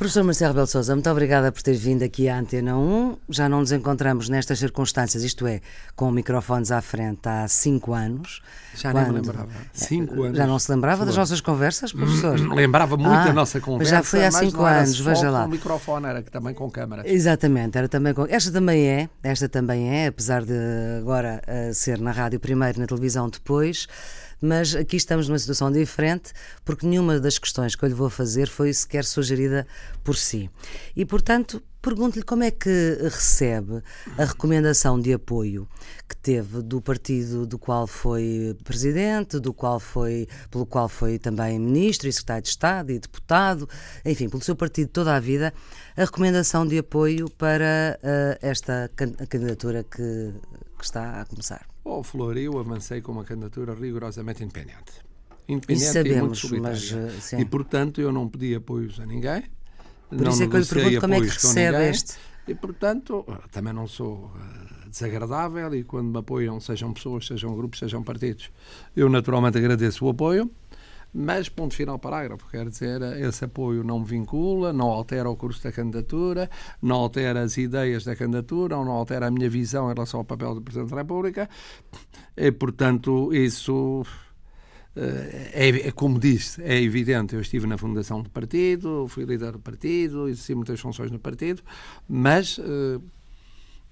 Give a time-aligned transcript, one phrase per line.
[0.00, 3.18] Professor Marcelo Belo Souza, muito obrigada por ter vindo aqui à Antena 1.
[3.28, 5.60] Já não nos encontramos nestas circunstâncias, isto é,
[5.94, 8.40] com microfones à frente há cinco anos.
[8.74, 9.08] Já quando...
[9.08, 9.48] não me lembrava.
[9.74, 10.38] Cinco anos.
[10.38, 12.40] Já não se lembrava das nossas conversas, professor?
[12.40, 13.96] Lembrava muito ah, da nossa conversa.
[13.96, 15.42] Já foi há cinco anos, veja lá.
[15.42, 17.02] Com o microfone, era também com câmara.
[17.04, 18.24] Exatamente, era também com.
[18.24, 20.54] Esta também é, esta também é, apesar de
[20.98, 23.86] agora uh, ser na rádio primeiro, na televisão depois
[24.40, 26.32] mas aqui estamos numa situação diferente
[26.64, 29.66] porque nenhuma das questões que eu lhe vou fazer foi sequer sugerida
[30.02, 30.50] por si.
[30.96, 33.82] E, portanto, pergunto-lhe como é que recebe
[34.18, 35.68] a recomendação de apoio
[36.08, 41.58] que teve do partido do qual foi presidente, do qual foi, pelo qual foi também
[41.58, 43.68] ministro e secretário de Estado e deputado,
[44.04, 45.54] enfim, pelo seu partido toda a vida,
[45.96, 48.90] a recomendação de apoio para uh, esta
[49.28, 50.34] candidatura que,
[50.78, 51.69] que está a começar.
[51.84, 54.92] Oh, Flor, eu avancei com uma candidatura rigorosamente independente.
[55.48, 57.12] Independente sabemos, e muito solitária.
[57.12, 59.44] Mas, eh, e, portanto, eu não pedi apoios a ninguém.
[60.08, 62.14] Por não isso é que eu lhe pergunto como é que recebe este.
[62.46, 67.78] E, portanto, também não sou uh, desagradável e quando me apoiam, sejam pessoas, sejam grupos,
[67.78, 68.50] sejam partidos,
[68.96, 70.50] eu naturalmente agradeço o apoio.
[71.12, 72.48] Mas, ponto final, parágrafo.
[72.48, 76.48] Quer dizer, esse apoio não me vincula, não altera o curso da candidatura,
[76.80, 80.24] não altera as ideias da candidatura, ou não altera a minha visão em relação ao
[80.24, 81.48] papel do Presidente da República.
[82.36, 84.04] E, portanto, isso.
[84.96, 89.52] Eh, é, é, como disse, é evidente, eu estive na fundação do partido, fui líder
[89.52, 91.62] do partido, exerci muitas funções no partido,
[92.08, 93.00] mas uh,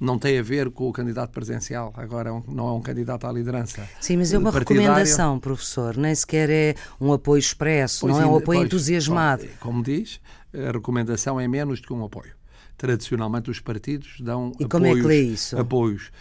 [0.00, 3.32] não tem a ver com o candidato presidencial, agora é não é um candidato à
[3.32, 3.88] liderança.
[4.00, 4.82] Sim, mas é uma partidário.
[4.82, 9.46] recomendação, professor, nem sequer é um apoio expresso, pois não é um apoio pois, entusiasmado.
[9.60, 10.20] Como diz,
[10.54, 12.32] a recomendação é menos do que um apoio.
[12.76, 14.70] Tradicionalmente os partidos dão e apoios.
[14.70, 15.58] como é que lê isso?
[15.58, 16.12] Apoios.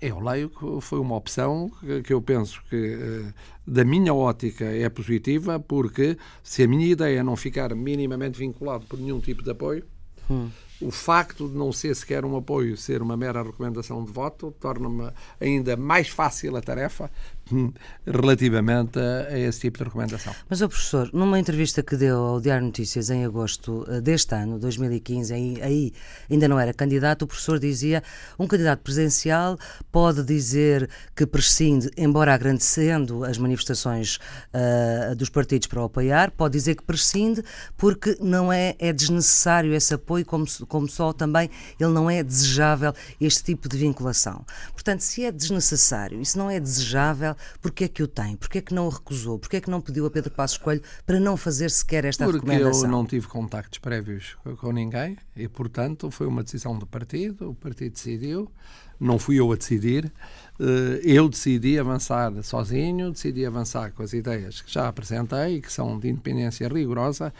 [0.00, 1.70] Eu leio que foi uma opção
[2.04, 3.32] que eu penso que, eh,
[3.64, 8.98] da minha ótica, é positiva, porque se a minha ideia não ficar minimamente vinculado por
[8.98, 9.84] nenhum tipo de apoio,
[10.28, 10.48] hum
[10.80, 15.10] o facto de não ser sequer um apoio, ser uma mera recomendação de voto, torna-me
[15.40, 17.10] ainda mais fácil a tarefa
[17.50, 17.72] hum,
[18.06, 20.34] relativamente a, esse tipo de recomendação.
[20.48, 24.58] Mas, o professor, numa entrevista que deu ao Diário Notícias em agosto eh, deste ano,
[24.58, 25.92] 2015, aí, aí
[26.30, 28.02] ainda não era candidato, o professor dizia
[28.38, 29.58] um candidato presidencial
[29.90, 36.52] pode dizer que prescinde, embora agradecendo as manifestações uh, dos partidos para o apoiar, pode
[36.52, 37.42] dizer que prescinde
[37.76, 42.92] porque não é, é desnecessário esse apoio como como só também ele não é desejável
[43.20, 44.44] este tipo de vinculação.
[44.72, 48.36] Portanto, se é desnecessário e se não é desejável, porquê é que o tem?
[48.36, 49.38] Porquê é que não o recusou?
[49.38, 52.38] Porquê é que não pediu a Pedro Passos Coelho para não fazer sequer esta Porque
[52.38, 52.72] recomendação?
[52.72, 57.50] Porque eu não tive contactos prévios com ninguém e, portanto, foi uma decisão do partido,
[57.50, 58.50] o partido decidiu,
[58.98, 60.10] não fui eu a decidir.
[60.58, 65.98] Eh, eu decidi avançar sozinho, decidi avançar com as ideias que já apresentei, que são
[65.98, 67.32] de independência rigorosa,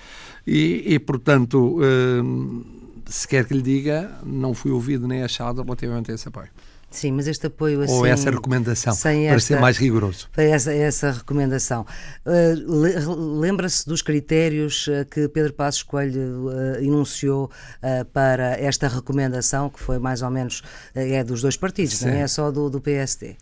[0.47, 1.79] e, e portanto
[3.07, 6.49] se quer que lhe diga, não fui ouvido nem achado relativamente a esse apoio.
[6.91, 7.93] Sim, mas este apoio assim.
[7.93, 10.29] Ou essa recomendação, para ser mais rigoroso.
[10.33, 11.85] Para essa, essa recomendação.
[12.25, 17.51] Uh, Lembra-se dos critérios uh, que Pedro Passos Coelho uh, enunciou
[18.13, 20.63] para esta recomendação, que foi mais ou menos.
[20.95, 22.07] é dos dois partidos, Sim.
[22.07, 23.37] não é só do, do PSD?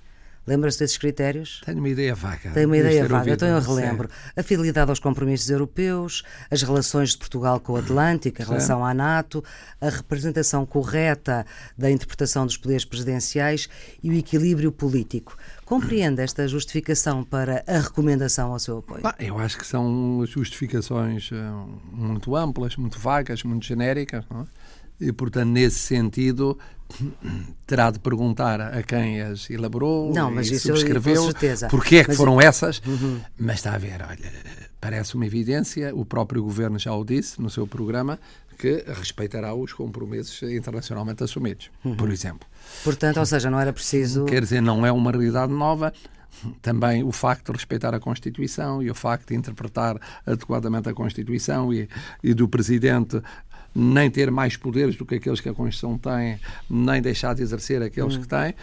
[0.47, 1.63] Lembra-se desses critérios?
[1.65, 2.51] Tenho uma ideia vaga.
[2.51, 4.11] Tenho uma ideia vaga, então eu relembro.
[4.37, 8.93] A fidelidade aos compromissos europeus, as relações de Portugal com o Atlântico, a relação à
[8.93, 9.43] NATO,
[9.81, 11.47] a representação correta
[11.79, 13.69] da interpretação dos poderes presidenciais
[14.03, 15.37] e o equilíbrio político.
[15.65, 19.03] Compreende esta justificação para a recomendação ao seu apoio?
[19.03, 21.37] Bah, eu acho que são justificações eh,
[21.91, 24.25] muito amplas, muito vagas, muito genéricas.
[24.31, 24.45] Não é?
[25.01, 26.59] E, portanto, nesse sentido,
[27.67, 31.69] terá de perguntar a quem as elaborou Não, mas e isso subscreveu eu, certeza.
[31.69, 32.49] porque é que mas foram eu...
[32.49, 32.81] essas.
[32.87, 33.21] Uhum.
[33.39, 34.33] Mas está a ver, olha,
[34.81, 38.19] parece uma evidência, o próprio governo já o disse no seu programa,
[38.59, 41.97] que respeitará os compromissos internacionalmente assumidos, uhum.
[41.97, 42.47] por exemplo.
[42.83, 44.25] Portanto, ou seja, não era preciso.
[44.25, 45.93] Quer dizer, não é uma realidade nova.
[46.61, 51.73] Também o facto de respeitar a Constituição e o facto de interpretar adequadamente a Constituição
[51.73, 51.89] e,
[52.23, 53.23] e do Presidente
[53.75, 56.39] nem ter mais poderes do que aqueles que a Constituição tem,
[56.69, 58.21] nem deixar de exercer aqueles hum.
[58.21, 58.55] que tem.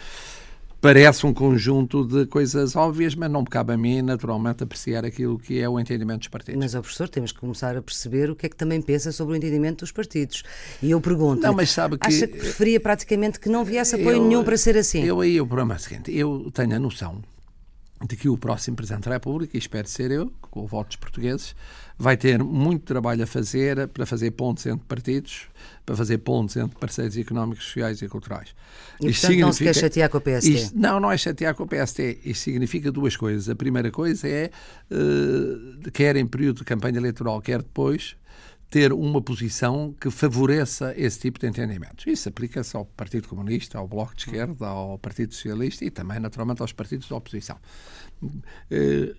[0.80, 5.38] Parece um conjunto de coisas óbvias, mas não me cabe a mim, naturalmente, apreciar aquilo
[5.38, 6.58] que é o entendimento dos partidos.
[6.58, 9.34] Mas, ó, professor, temos que começar a perceber o que é que também pensa sobre
[9.34, 10.42] o entendimento dos partidos.
[10.82, 14.16] E eu pergunto, não, mas sabe que, acha que preferia praticamente que não viesse apoio
[14.16, 15.04] eu, nenhum para ser assim?
[15.04, 17.22] Eu aí, o problema é o seguinte, eu tenho a noção
[18.06, 20.96] de que o próximo Presidente da República, e espero ser eu, com o voto dos
[20.96, 21.54] portugueses,
[21.98, 25.42] vai ter muito trabalho a fazer para fazer pontos entre partidos,
[25.86, 28.54] para fazer pontos entre parceiros económicos, sociais e culturais.
[29.00, 30.50] E, Isto portanto, não se quer chatear com a PST?
[30.50, 32.20] Isto, não, não é chatear com a PST.
[32.24, 33.48] Isto significa duas coisas.
[33.48, 34.50] A primeira coisa é,
[34.90, 38.16] uh, quer em período de campanha eleitoral, quer depois,
[38.72, 42.06] ter uma posição que favoreça esse tipo de entendimentos.
[42.06, 46.62] Isso aplica-se ao Partido Comunista, ao Bloco de Esquerda, ao Partido Socialista e também, naturalmente,
[46.62, 47.58] aos partidos da oposição.
[48.70, 49.14] Eh,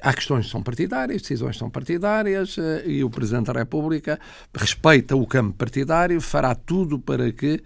[0.00, 4.16] há questões que são partidárias, decisões são partidárias eh, e o Presidente da República
[4.54, 7.60] respeita o campo partidário, fará tudo para que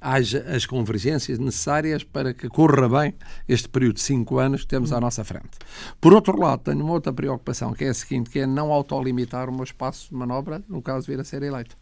[0.00, 3.14] haja as convergências necessárias para que corra bem
[3.48, 5.58] este período de cinco anos que temos à nossa frente.
[6.00, 9.48] Por outro lado, tenho uma outra preocupação, que é a seguinte, que é não autolimitar
[9.48, 11.76] o meu espaço de manobra no caso de vir a ser eleito.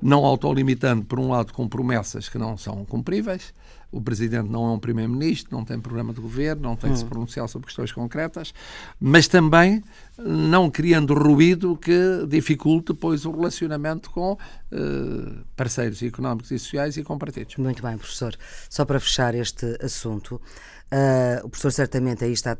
[0.00, 3.54] Não autolimitando, por um lado, com promessas que não são cumpríveis,
[3.90, 7.04] o Presidente não é um Primeiro-Ministro, não tem programa de governo, não tem que se
[7.04, 7.08] hum.
[7.08, 8.52] pronunciar sobre questões concretas,
[9.00, 9.82] mas também
[10.18, 17.02] não criando ruído que dificulte depois o relacionamento com uh, parceiros económicos e sociais e
[17.02, 17.56] com partidos.
[17.56, 18.36] Muito bem, professor.
[18.68, 20.40] Só para fechar este assunto,
[20.86, 22.56] Uh, o professor certamente aí está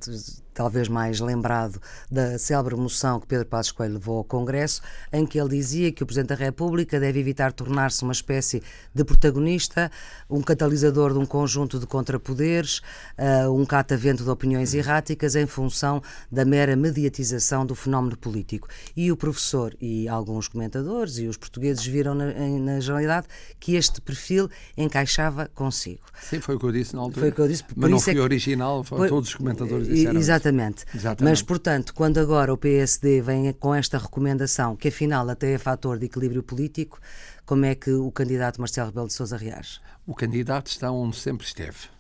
[0.56, 1.79] talvez mais lembrado
[2.11, 4.81] da célebre moção que Pedro Passos Coelho levou ao Congresso,
[5.12, 8.62] em que ele dizia que o Presidente da República deve evitar tornar-se uma espécie
[8.94, 9.93] de protagonista,
[10.31, 12.81] um catalisador de um conjunto de contrapoderes,
[13.19, 18.67] uh, um catavento de opiniões erráticas em função da mera mediatização do fenómeno político.
[18.97, 23.26] E o professor e alguns comentadores e os portugueses viram na, na generalidade
[23.61, 26.00] que este perfil encaixava consigo.
[26.23, 27.20] Sim, foi o que eu disse na altura.
[27.20, 27.64] Foi o que eu disse.
[27.76, 30.46] Mas não foi original, foi, todos os comentadores disseram exatamente.
[30.95, 31.31] Exatamente.
[31.31, 35.99] Mas, portanto, quando agora o PSD vem com esta recomendação, que afinal até é fator
[35.99, 36.99] de equilíbrio político,
[37.45, 39.81] como é que o candidato Marcelo Rebelo de Sousa reage?
[40.07, 41.97] O candidato está onde sempre esteve.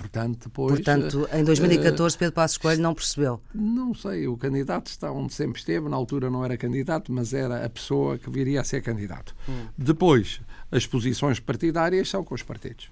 [0.00, 3.42] Portanto, depois, Portanto, em 2014 uh, Pedro Passos Coelho não percebeu?
[3.54, 7.66] Não sei, o candidato está onde sempre esteve, na altura não era candidato, mas era
[7.66, 9.36] a pessoa que viria a ser candidato.
[9.46, 9.66] Hum.
[9.76, 10.40] Depois,
[10.70, 12.90] as posições partidárias são com os partidos.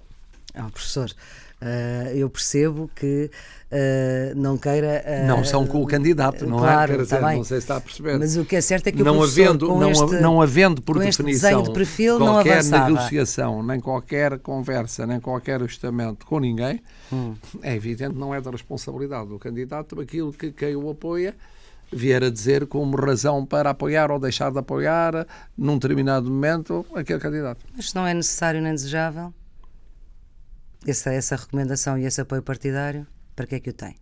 [0.55, 1.11] Ah, professor,
[1.61, 3.29] Uh, eu percebo que
[3.73, 5.05] uh, não queira.
[5.05, 6.61] Uh, não são com o candidato, não é?
[6.61, 6.97] claro, é?
[6.99, 8.17] Dizer, não sei se está a perceber.
[8.17, 11.01] Mas o que é certo é que não o havendo, não, este, não havendo por
[11.01, 16.81] definição de perfil, qualquer negociação, nem qualquer conversa, nem qualquer ajustamento com ninguém,
[17.13, 17.35] hum.
[17.61, 21.35] é evidente não é da responsabilidade do candidato aquilo que quem o apoia
[21.91, 25.27] vier a dizer como razão para apoiar ou deixar de apoiar
[25.57, 27.65] num determinado momento aquele candidato.
[27.75, 29.33] Mas não é necessário nem desejável?
[30.87, 33.97] Essa, essa recomendação e esse apoio partidário, para que é que o tem?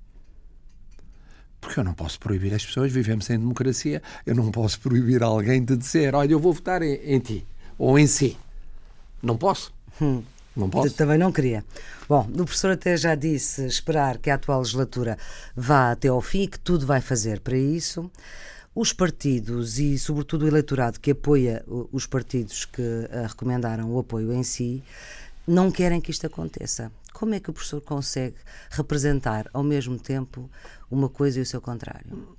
[1.61, 5.65] Porque eu não posso proibir as pessoas, vivemos em democracia, eu não posso proibir alguém
[5.65, 7.47] de dizer, olha, eu vou votar em, em ti
[7.79, 8.37] ou em si.
[9.23, 9.75] Não posso.
[10.01, 10.23] Hum.
[10.57, 10.95] Não posso.
[10.95, 11.63] Também não queria.
[12.09, 15.19] Bom, o professor até já disse esperar que a atual legislatura
[15.55, 18.11] vá até ao fim e que tudo vai fazer para isso.
[18.75, 22.83] Os partidos e, sobretudo, o eleitorado que apoia os partidos que
[23.27, 24.83] recomendaram o apoio em si
[25.47, 26.91] não querem que isto aconteça.
[27.13, 28.37] Como é que o professor consegue
[28.71, 30.51] representar ao mesmo tempo
[30.91, 32.37] uma coisa e o seu contrário?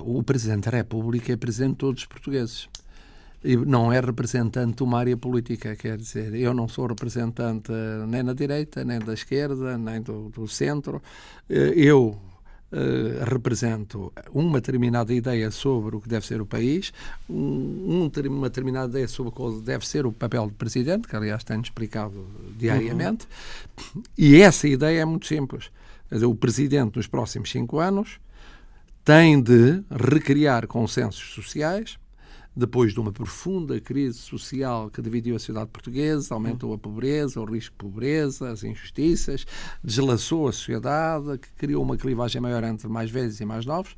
[0.00, 2.68] O Presidente da República é Presidente de todos os portugueses.
[3.42, 7.70] E não é representante de uma área política, quer dizer, eu não sou representante
[8.08, 11.00] nem na direita, nem da esquerda, nem do, do centro.
[11.48, 12.18] Eh, eu
[12.70, 16.92] Uh, represento uma determinada ideia sobre o que deve ser o país,
[17.26, 21.42] um, uma determinada ideia sobre o que deve ser o papel do Presidente, que aliás
[21.42, 22.26] tenho explicado
[22.58, 23.26] diariamente,
[23.94, 24.02] uhum.
[24.18, 25.70] e essa ideia é muito simples.
[26.12, 28.20] Dizer, o Presidente, nos próximos cinco anos,
[29.02, 31.98] tem de recriar consensos sociais,
[32.58, 37.44] depois de uma profunda crise social que dividiu a sociedade portuguesa, aumentou a pobreza, o
[37.44, 39.46] risco de pobreza, as injustiças,
[39.82, 43.94] deslaçou a sociedade, que criou uma clivagem maior entre mais velhos e mais novos,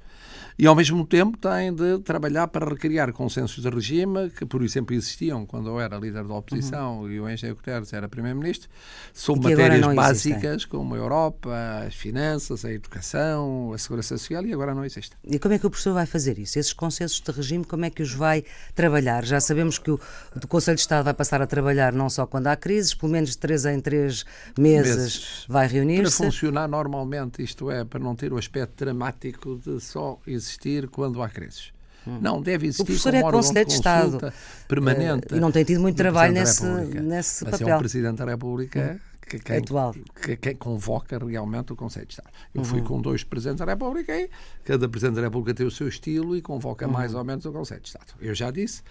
[0.58, 4.94] e ao mesmo tempo tem de trabalhar para recriar consensos de regime, que por exemplo
[4.94, 7.10] existiam quando eu era líder da oposição uhum.
[7.10, 8.68] e o Engenheiro Guterres era primeiro-ministro,
[9.14, 11.50] sobre matérias básicas como a Europa,
[11.86, 15.16] as finanças, a educação, a segurança social, e agora não existem.
[15.24, 16.58] E como é que o professor vai fazer isso?
[16.58, 18.44] Esses consensos de regime, como é que os vai
[18.74, 19.24] trabalhar.
[19.24, 20.00] Já sabemos que o,
[20.34, 23.30] o Conselho de Estado vai passar a trabalhar não só quando há crises, pelo menos
[23.30, 24.24] de três em três
[24.58, 25.44] meses, meses.
[25.48, 26.16] vai reunir-se.
[26.16, 31.22] Para funcionar normalmente, isto é, para não ter o aspecto dramático de só existir quando
[31.22, 31.72] há crises.
[32.06, 32.18] Hum.
[32.20, 32.82] Não, deve existir.
[32.82, 34.32] O professor é Conselheiro de, Estado
[34.66, 35.34] permanente.
[35.34, 37.68] Uh, e não tem tido muito trabalho nesse, nesse Mas papel.
[37.68, 38.98] é o Presidente da República.
[39.04, 39.94] Hum que quem, atual.
[40.22, 42.30] Que, quem convoca realmente o Conselho de Estado.
[42.52, 42.64] Eu uhum.
[42.64, 44.28] fui com dois Presidentes da República e
[44.64, 46.92] cada Presidente da República tem o seu estilo e convoca uhum.
[46.92, 48.14] mais ou menos o Conselho de Estado.
[48.20, 48.82] Eu já disse,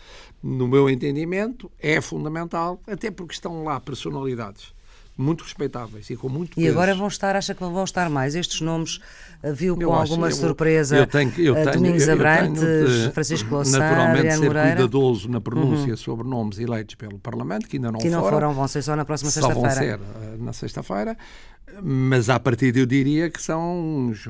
[0.42, 4.74] no meu entendimento, é fundamental, até porque estão lá personalidades
[5.22, 6.72] muito respeitáveis e com muito E peso.
[6.72, 8.98] agora vão estar, acha que vão estar mais estes nomes?
[9.44, 13.12] uh, Viu com acho- alguma eu- surpresa eu tenho, eu uh, tenho, Domingos Abrantes, de,
[13.12, 14.76] Francisco Louçã, naturalmente Adriano ser Moreira, Uhum.
[14.76, 18.54] cuidadoso na pronúncia sobre nomes eleitos pelo Parlamento, que ainda não que não foram, foram,
[18.54, 19.98] vão ser só na próxima só vão sexta-feira.
[19.98, 21.18] ser eh, na sexta-feira,
[21.82, 24.28] mas à partida eu diria que são uns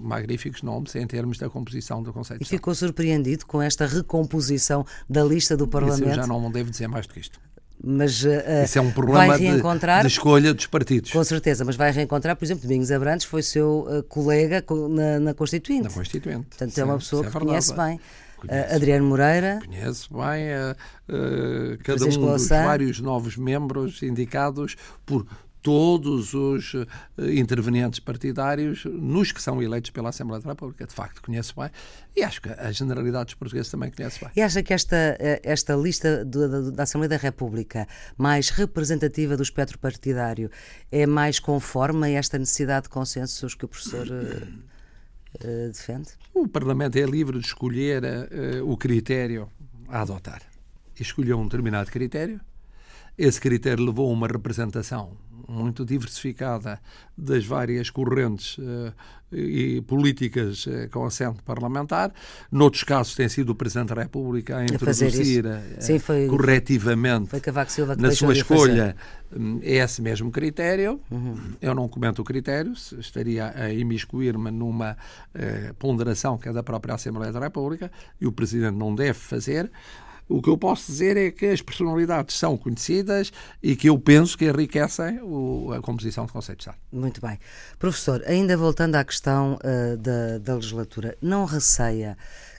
[0.00, 5.22] magníficos nomes em termos da composição do Conselho E ficou surpreendido com esta recomposição da
[5.24, 7.38] lista do Isso Parlamento, eu já não devo dizer mais do que isto.
[7.86, 8.28] Mas uh,
[8.64, 11.10] Isso é um vai problema de, reencontrar de escolha dos partidos.
[11.12, 15.20] Com certeza, mas vai reencontrar, por exemplo, Domingos Abrantes foi seu uh, colega co- na,
[15.20, 15.84] na Constituinte.
[15.84, 16.46] Na Constituinte.
[16.48, 18.00] Portanto, é uma é- pessoa isso que conhece bem.
[18.36, 18.72] Conheço.
[18.72, 20.76] Uh, Adriano Moreira, Conhece bem eh,
[21.82, 24.76] cada Francisco um dos vários novos membros indicados
[25.06, 25.26] por
[25.64, 26.86] todos os eh,
[27.40, 30.86] intervenientes partidários, nos que são eleitos pela Assembleia da República.
[30.86, 31.70] De facto, conheço bem.
[32.14, 34.28] E acho que a generalidade dos portugueses também conhece bem.
[34.36, 39.42] e acha que esta, eh, esta lista do- da, Assembleia da República, mais representativa do
[39.42, 40.50] espectro partidário,
[40.92, 44.06] é mais conforme a esta necessidade de consensos que o professor
[45.40, 46.10] eh, defende?
[46.34, 49.48] O Parlamento é livre de escolher eh, o critério
[49.88, 50.42] a adotar.
[51.00, 52.38] Escolheu um determinado critério.
[53.16, 55.16] Esse critério levou a uma representação
[55.48, 56.80] muito diversificada
[57.16, 58.92] das várias correntes eh,
[59.32, 62.12] e políticas eh, com assento parlamentar.
[62.50, 67.40] Noutros casos tem sido o Presidente da República a introduzir eh, Sim, foi- corretivamente Foi
[67.96, 68.96] na sua escolha
[69.34, 71.00] hum, é esse mesmo critério.
[71.10, 71.36] Uhum.
[71.60, 74.96] Eu não comento o critério, estaria a imiscuir-me numa
[75.34, 77.90] eh, ponderação que é da própria Assembleia da República
[78.20, 79.70] e o Presidente não deve fazer.
[80.28, 83.30] O que eu posso dizer é que as personalidades são conhecidas
[83.62, 86.78] e que eu penso que enriquecem o- a composição do Conselho de Estado.
[86.90, 87.38] Muito bem.
[87.78, 92.16] Professor, ainda voltando à questão uh, da, da legislatura, não receia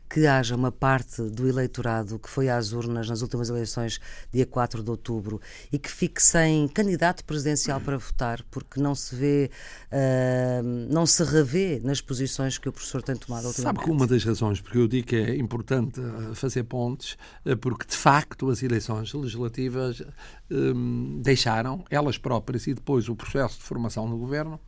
[0.10, 4.00] que haja uma parte do eleitorado que foi às urnas nas últimas eleições,
[4.32, 9.16] dia 4 de outubro, e que fique sem candidato presidencial para votar, porque não se
[9.16, 9.52] vê,
[9.92, 13.78] uh, não se revê nas posições que o professor tem tomado ultimamente?
[13.78, 17.56] Sabe que uma das razões porque eu digo que é importante eh, fazer pontes, é
[17.56, 20.02] porque de facto as eleições legislativas
[20.50, 24.60] hum, deixaram, elas próprias e depois o processo de formação do governo,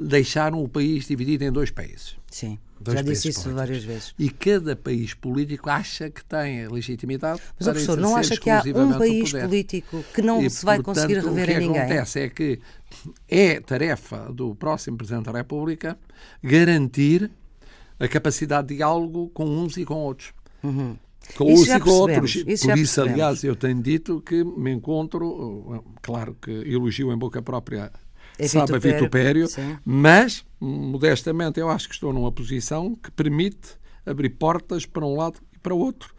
[0.00, 2.16] deixaram o país dividido em dois países.
[2.30, 3.52] Sim, Dois já disse isso políticos.
[3.54, 4.14] várias vezes.
[4.18, 8.50] E cada país político acha que tem a legitimidade Mas, para professor, não acha que
[8.50, 11.52] há um o país político que não E, se vai portanto, conseguir rever o que
[11.52, 11.80] em ninguém?
[11.82, 12.60] acontece é que
[13.28, 15.96] é tarefa do próximo Presidente da República
[16.42, 17.30] garantir
[17.98, 20.32] a capacidade de diálogo com uns e com outros.
[20.60, 20.96] Com Uhum.
[21.52, 22.34] Isso uns e com outros.
[22.46, 27.40] isso Por isso, aliás, eu tenho dito que me encontro, claro que elogio em boca
[27.40, 27.90] própria
[28.38, 29.78] É sabe a vitupério, vitupério, sim.
[29.84, 35.38] mas, modestamente, eu acho que estou numa posição que permite abrir portas para um lado
[35.52, 36.14] e para o outro.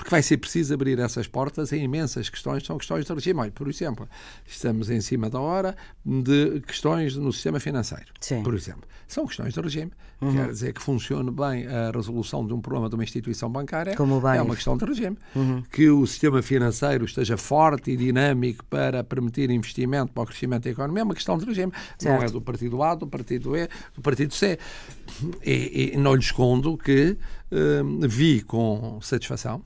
[0.00, 3.40] Porque vai ser preciso abrir essas portas em imensas questões, são questões de regime.
[3.40, 4.08] Olha, Por exemplo,
[4.46, 8.06] estamos em cima da hora de questões no sistema financeiro.
[8.18, 8.36] Sim.
[8.36, 8.42] Uhum.
[8.44, 9.92] Por exemplo, são questões de regime.
[10.18, 13.94] Quer dizer que funcione bem a resolução de um problema de uma instituição bancária
[14.38, 15.18] é uma questão de regime.
[15.70, 20.70] Que o sistema financeiro esteja forte e dinâmico para permitir investimento para o crescimento da
[20.70, 21.72] economia é uma questão de regime.
[21.72, 22.24] Não Certo.
[22.24, 24.58] é do partido A, do partido E, do partido C.
[25.44, 27.18] E, e não lhe escondo que
[27.52, 29.62] hum, vi com satisfação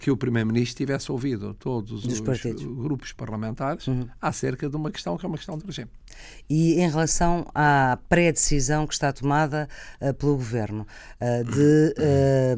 [0.00, 2.64] que o Primeiro-Ministro tivesse ouvido todos Dos os partidos.
[2.64, 2.74] Uhum.
[2.74, 3.86] grupos parlamentares
[4.20, 5.90] acerca de uma questão que é uma questão de regime.
[6.48, 9.68] E em relação à pré-decisão que está tomada
[10.00, 10.86] eh, pelo Governo
[11.20, 12.54] eh, de, eh,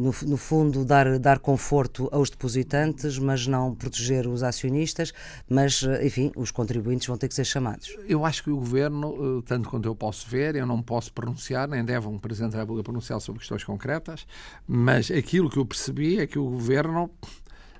[0.00, 5.12] no, no fundo, dar, dar conforto aos depositantes, mas não proteger os acionistas,
[5.48, 7.94] mas, eh, enfim, os contribuintes vão ter que ser chamados.
[8.08, 11.68] Eu acho que o Governo, eh, tanto quanto eu posso ver, eu não posso pronunciar,
[11.68, 14.26] nem deve um Presidente da República pronunciar sobre questões concretas,
[14.66, 17.10] mas aquilo que eu percebi é que o Governo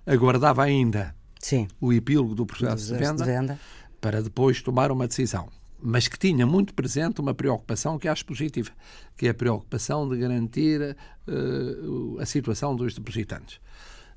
[0.06, 3.58] aguardava ainda Sim, o epílogo do processo de venda, de venda.
[4.00, 5.48] para depois tomar uma decisão.
[5.82, 8.70] Mas que tinha muito presente uma preocupação que acho positiva,
[9.16, 10.96] que é a preocupação de garantir
[11.26, 13.60] o- a situação dos depositantes.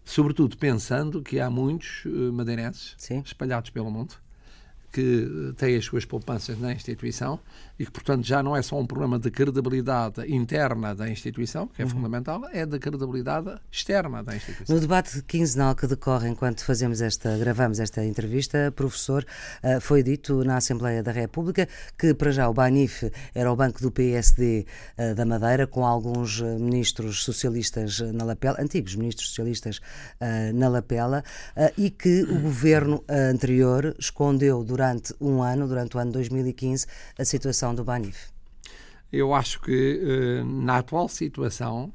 [0.05, 3.21] Sobretudo pensando que há muitos eh, madeirenses Sim.
[3.25, 4.15] espalhados pelo mundo
[4.93, 7.39] que eh, têm as suas poupanças na instituição
[7.79, 11.81] e que, portanto, já não é só um problema de credibilidade interna da instituição, que
[11.81, 14.75] é fundamental, é da credibilidade externa da instituição.
[14.75, 19.25] No debate quinzenal que decorre enquanto fazemos esta, gravamos esta entrevista, professor,
[19.63, 23.81] eh, foi dito na Assembleia da República que para já o Banif era o banco
[23.81, 29.81] do PSD eh, da Madeira, com alguns ministros socialistas na lapela, antigos ministros socialistas
[30.53, 31.23] na lapela,
[31.77, 34.82] e que o governo anterior escondeu durante
[35.19, 36.85] um ano, durante o ano 2015,
[37.17, 38.29] a situação do Banif.
[39.11, 41.93] Eu acho que eh, na atual situação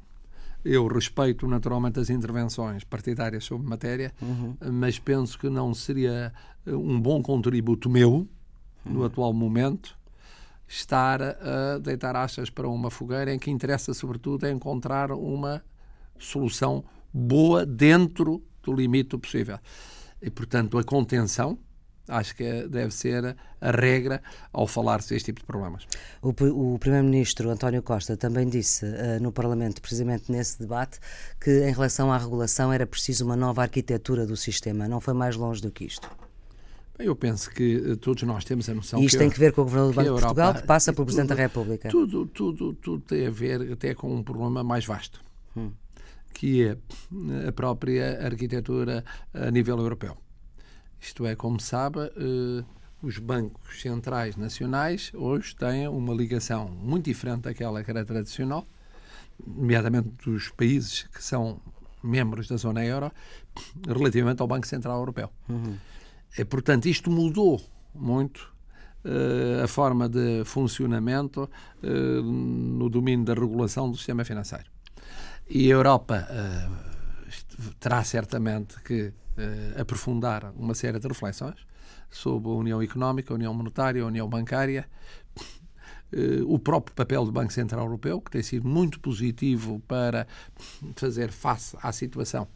[0.63, 4.57] Eu respeito naturalmente as intervenções partidárias sobre matéria, uhum.
[4.73, 6.33] mas penso que não seria
[6.67, 8.27] um bom contributo meu,
[8.83, 9.05] no uhum.
[9.05, 9.97] atual momento,
[10.67, 15.63] estar a deitar achas para uma fogueira em que interessa, sobretudo, é encontrar uma
[16.17, 19.57] solução boa dentro do limite possível.
[20.21, 21.57] E, portanto, a contenção
[22.09, 25.85] acho que é, deve ser a regra ao falar-se deste tipo de problemas.
[26.21, 30.99] O, o Primeiro-Ministro António Costa também disse uh, no Parlamento, precisamente nesse debate,
[31.39, 34.87] que em relação à regulação era preciso uma nova arquitetura do sistema.
[34.87, 36.09] Não foi mais longe do que isto.
[36.97, 39.53] Eu penso que uh, todos nós temos a noção e isto que tem que ver
[39.53, 41.89] com o Governador do Banco de Portugal, que passa pelo Presidente da República.
[41.89, 45.21] Tudo, tudo, tudo tem a ver até com um problema mais vasto,
[45.55, 45.71] hum.
[46.33, 46.77] que é
[47.47, 50.17] a própria arquitetura a nível europeu.
[50.99, 52.63] Isto é, como sabe, eh,
[53.01, 58.67] os bancos centrais nacionais hoje têm uma ligação muito diferente daquela que era tradicional,
[59.45, 61.61] nomeadamente dos países que são
[62.03, 63.11] membros da zona euro,
[63.87, 65.29] relativamente ao Banco Central Europeu.
[65.47, 65.77] Uhum.
[66.37, 67.61] E, portanto, isto mudou
[67.93, 68.53] muito
[69.05, 71.49] uh, a forma de funcionamento
[71.83, 74.65] uh, no domínio da regulação do sistema financeiro.
[75.49, 81.55] E a Europa uh, terá certamente que uh, aprofundar uma série de reflexões
[82.09, 84.85] sobre a União Económica, a União Monetária, a União Bancária,
[86.13, 90.27] uh, o próprio papel do Banco Central Europeu, que tem sido muito positivo para
[90.95, 92.47] fazer face à situação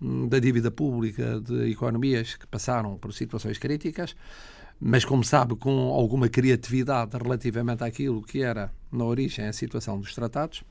[0.00, 4.16] hum, da dívida pública de economias que passaram por situações críticas,
[4.78, 10.14] mas, como sabe, com alguma criatividade relativamente àquilo que era, na origem, a situação dos
[10.14, 10.62] tratados.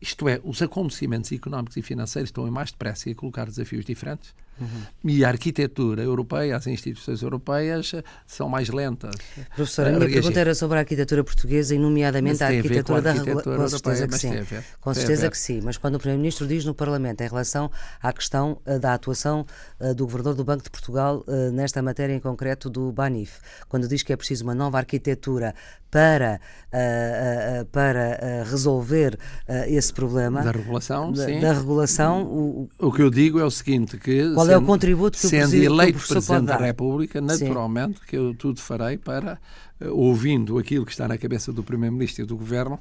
[0.00, 3.84] Isto é, os acontecimentos económicos e financeiros estão em mais depressa e a colocar desafios
[3.84, 4.34] diferentes.
[4.60, 4.66] Uhum.
[5.04, 7.92] E a arquitetura europeia, as instituições europeias
[8.26, 9.14] são mais lentas.
[9.54, 10.14] Professor, a, minha reagir.
[10.20, 13.60] pergunta era sobre a arquitetura portuguesa e, nomeadamente, a arquitetura, a arquitetura da regulação.
[13.60, 14.64] Com certeza que sim.
[14.80, 15.60] Com certeza que sim.
[15.62, 17.70] Mas quando o Primeiro-Ministro diz no Parlamento em relação
[18.02, 19.46] à questão uh, da atuação
[19.80, 23.38] uh, do Governador do Banco de Portugal uh, nesta matéria em concreto do BANIF,
[23.68, 25.54] quando diz que é preciso uma nova arquitetura
[25.90, 26.40] para,
[27.72, 29.18] para resolver
[29.66, 31.40] esse problema da regulação, da, sim.
[31.40, 34.66] Da regulação o, o que eu digo é o seguinte que qual sendo, é o
[34.66, 38.06] contributo que sendo o Sendo eleito Presidente da República, naturalmente Sim.
[38.06, 39.38] que eu tudo farei para,
[39.80, 42.78] eh, ouvindo aquilo que está na cabeça do Primeiro-Ministro e do Governo,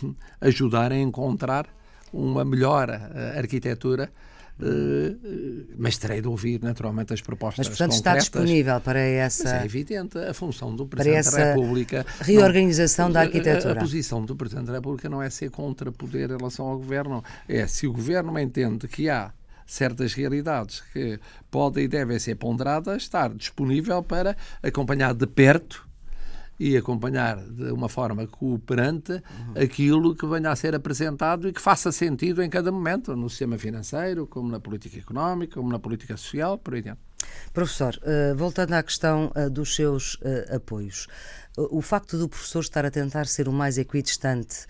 [0.40, 1.66] ajudar a encontrar
[2.12, 4.10] uma melhor uh, arquitetura
[4.56, 8.22] Uh, mas terei de ouvir naturalmente as propostas Mas, portanto, concretas.
[8.22, 9.44] está disponível para essa.
[9.44, 12.06] Mas é evidente, a função do Presidente da República.
[12.20, 13.74] Reorganização não, da arquitetura.
[13.74, 16.78] A, a, posição do Presidente da República não é ser contra poder em relação ao
[16.78, 17.24] Governo.
[17.48, 19.32] É se o Governo entende que há
[19.66, 21.18] certas realidades que
[21.50, 25.86] podem e devem ser ponderadas, estar disponível para acompanhar de perto
[26.58, 29.62] e acompanhar de uma forma cooperante uhum.
[29.62, 33.58] aquilo que venha a ser apresentado e que faça sentido em cada momento, no sistema
[33.58, 37.02] financeiro, como na política económica, como na política social, por aí dentro.
[37.52, 41.06] Professor, uh, voltando à questão uh, dos seus uh, apoios,
[41.56, 44.66] o facto do professor estar a tentar ser o mais equidistante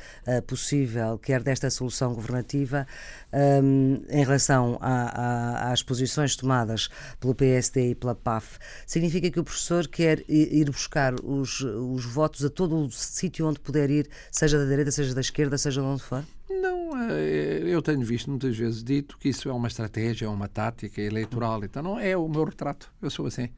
[0.46, 2.86] possível, quer desta solução governativa,
[3.32, 9.88] um, em relação às posições tomadas pelo PSD e pela PAF, significa que o professor
[9.88, 14.66] quer ir buscar os, os votos a todo o sítio onde puder ir, seja da
[14.66, 16.22] direita, seja da esquerda, seja de onde for?
[16.60, 20.48] Não, eh, eu tenho visto muitas vezes dito que isso é uma estratégia, é uma
[20.48, 21.64] tática eleitoral.
[21.64, 22.92] Então não é o meu retrato.
[23.00, 23.48] Eu sou assim.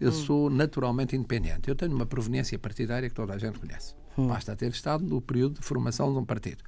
[0.00, 0.12] Eu hum.
[0.12, 1.68] sou naturalmente independente.
[1.68, 3.94] Eu tenho uma proveniência partidária que toda a gente conhece.
[4.16, 4.28] Hum.
[4.28, 6.62] Basta ter estado no período de formação de um partido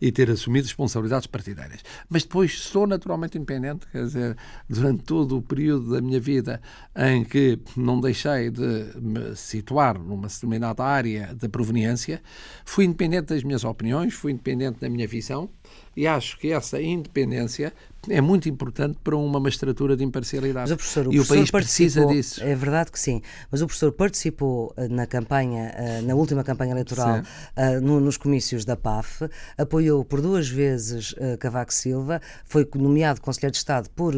[0.00, 1.82] e ter assumido responsabilidades partidárias.
[2.08, 4.36] Mas depois sou naturalmente independente, quer dizer,
[4.68, 6.60] durante todo o período da minha vida
[6.94, 12.22] em que não deixei de me situar numa determinada área de proveniência,
[12.64, 15.50] fui independente das minhas opiniões, fui independente da minha visão
[15.96, 17.72] e acho que essa independência
[18.08, 20.72] é muito importante para uma magistratura de imparcialidade.
[20.72, 22.42] O professor, o e professor o país precisa disso.
[22.42, 23.20] É verdade que sim.
[23.50, 27.22] Mas o professor participou eh, na campanha, eh, na última campanha eleitoral,
[27.56, 33.58] eh, nos comícios da PAF, apoiou por duas vezes Cavaco Silva, foi nomeado Conselheiro de
[33.58, 34.14] Estado por,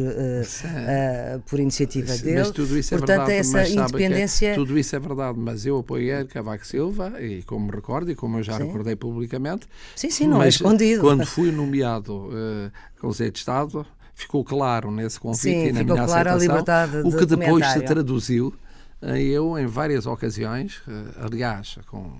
[1.45, 2.39] por iniciativa mas, dele.
[2.39, 4.47] Mas tudo isso é Portanto, verdade, essa é independência.
[4.49, 8.15] É, tudo isso é verdade, mas eu apoiei Cavaco Silva, e como me recordo, e
[8.15, 8.65] como eu já sim.
[8.65, 9.67] recordei publicamente.
[9.95, 11.01] Sim, sim, não é escondido.
[11.01, 12.71] Quando fui nomeado uh,
[13.31, 17.65] de Estado, ficou claro nesse convite Sim, e na minha claro aceitação, o que depois
[17.67, 18.53] se traduziu
[19.01, 22.19] eu, em várias ocasiões, uh, aliás, com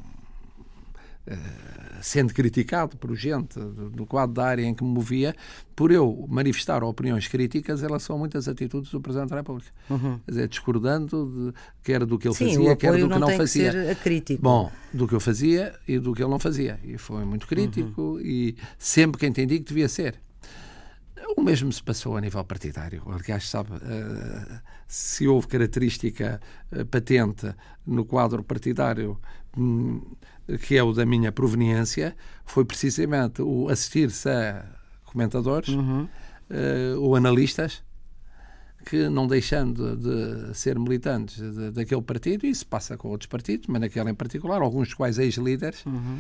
[2.02, 5.36] sendo criticado por gente do quadro da área em que me movia,
[5.76, 9.72] por eu manifestar opiniões críticas em relação a muitas atitudes do Presidente da República.
[9.90, 10.20] Uhum.
[10.26, 13.30] Quer dizer, discordando de, quer do que ele Sim, fazia, quer do que não, não
[13.30, 13.72] fazia.
[13.72, 14.42] Que ser crítico.
[14.42, 16.80] Bom, do que eu fazia e do que ele não fazia.
[16.84, 18.22] E foi muito crítico uhum.
[18.22, 20.20] e sempre que entendi que devia ser.
[21.38, 23.04] O mesmo se passou a nível partidário.
[23.06, 26.42] Aliás, sabe, uh, se houve característica
[26.90, 27.54] patente
[27.86, 29.20] no quadro partidário
[30.66, 34.66] que é o da minha proveniência, foi precisamente o assistir-se a
[35.06, 36.04] comentadores uhum.
[36.04, 37.84] uh, ou analistas
[38.86, 43.68] que, não deixando de ser militantes de, daquele partido, e isso passa com outros partidos,
[43.68, 46.20] mas naquele em particular, alguns dos quais ex-líderes, uhum.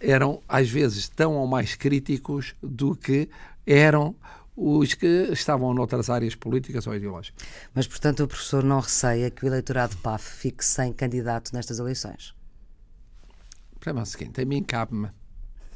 [0.00, 3.28] eram às vezes tão ou mais críticos do que
[3.66, 4.16] eram
[4.56, 7.44] os que estavam noutras áreas políticas ou ideológicas.
[7.72, 12.34] Mas, portanto, o professor não receia que o eleitorado PAF fique sem candidato nestas eleições?
[13.78, 15.08] O problema é o seguinte: a mim cabe-me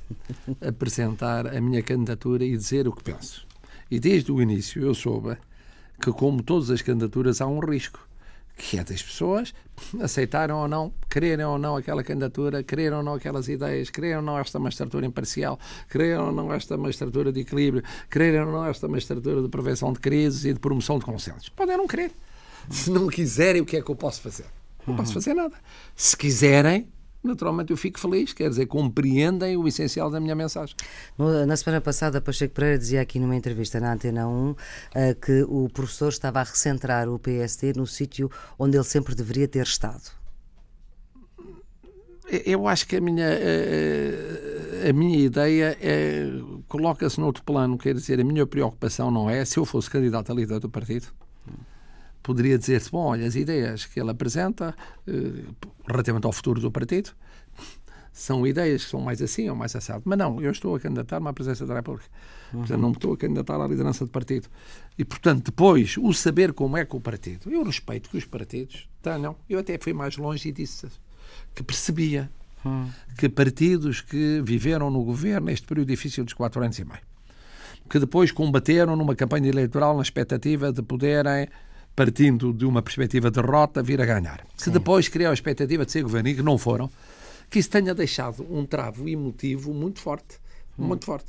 [0.61, 3.47] apresentar a minha candidatura e dizer o que penso.
[3.91, 5.37] E desde o início eu soube
[6.01, 8.07] que, como todas as candidaturas, há um risco
[8.57, 9.55] que é das pessoas
[10.01, 14.23] aceitarem ou não, quererem ou não aquela candidatura, quererem ou não aquelas ideias, quererem ou
[14.23, 18.88] não esta magistratura imparcial, quererem ou não esta magistratura de equilíbrio, quererem ou não esta
[18.88, 21.49] magistratura de prevenção de crises e de promoção de consensos.
[21.49, 22.12] Podem não querer.
[22.69, 24.47] Se não quiserem, o que é que eu posso fazer?
[24.87, 25.57] Não posso fazer nada.
[25.97, 26.88] Se quiserem,
[27.23, 30.75] naturalmente eu fico feliz, quer dizer, compreendem o essencial da minha mensagem.
[31.47, 34.55] Na semana passada, Pacheco Pereira dizia aqui numa entrevista na Antena 1
[34.95, 39.47] eh, que o professor estava a recentrar o PSD no sítio onde ele sempre deveria
[39.47, 40.11] ter estado.
[42.47, 46.27] Eu acho que a minha, a, a minha ideia é,
[46.67, 50.35] coloca-se noutro plano, quer dizer, a minha preocupação não é se eu fosse candidato a
[50.35, 51.09] líder do partido
[52.23, 54.75] poderia dizer-se, bom, olha, as ideias que ele apresenta
[55.07, 55.45] eh,
[55.87, 57.11] relativamente ao futuro do partido
[58.13, 60.03] são ideias que são mais assim ou mais assado.
[60.05, 62.09] Mas não, eu estou a candidatar-me à presença da República.
[62.53, 62.61] Uhum.
[62.61, 64.49] Portanto, não me estou a candidatar à liderança do partido.
[64.99, 67.51] E, portanto, depois, o saber como é que o partido...
[67.51, 69.35] Eu respeito que os partidos tenham...
[69.49, 70.89] Eu até fui mais longe e disse
[71.55, 72.31] que percebia
[72.65, 72.91] uhum.
[73.17, 77.01] que partidos que viveram no governo neste período difícil dos quatro anos e meio,
[77.89, 81.49] que depois combateram numa campanha eleitoral na expectativa de poderem
[81.95, 84.47] partindo de uma perspectiva de derrota, vir a ganhar.
[84.57, 86.91] Que depois criou a expectativa de ser governo e que não foram,
[87.51, 90.39] que isso tenha deixado um travo emotivo muito forte.
[90.79, 90.87] Hum.
[90.87, 91.27] Muito forte.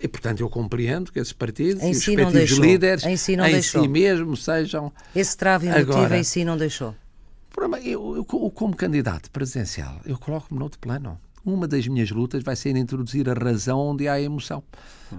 [0.00, 3.34] E, portanto, eu compreendo que esses partidos em e os si respectivos líderes em, si,
[3.34, 4.90] em si, mesmo sejam.
[5.14, 6.94] Esse travo emotivo Agora, em si não deixou.
[7.84, 12.76] Eu, eu, como candidato presidencial, eu coloco-me noutro plano uma das minhas lutas vai ser
[12.76, 14.62] introduzir a razão onde há emoção.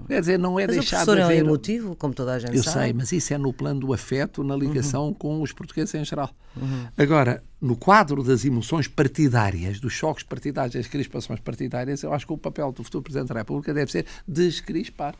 [0.06, 1.36] Quer dizer, não é mas deixar o de haver...
[1.36, 2.78] é emotivo, como toda a gente Eu sabe.
[2.78, 5.14] sei, mas isso é no plano do afeto, na ligação uhum.
[5.14, 6.30] com os portugueses em geral.
[6.56, 6.86] Uhum.
[6.98, 12.32] Agora, no quadro das emoções partidárias, dos choques partidários, das crispações partidárias, eu acho que
[12.32, 15.14] o papel do futuro Presidente da República deve ser descrispar.